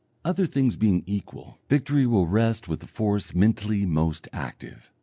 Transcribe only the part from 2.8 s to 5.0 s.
force mentally most active.